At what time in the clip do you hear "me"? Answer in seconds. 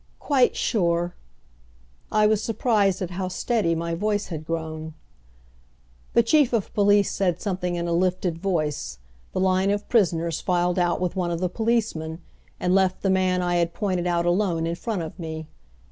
15.19-15.45